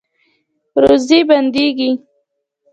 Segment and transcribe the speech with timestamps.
[0.83, 1.91] روزي بندیږي؟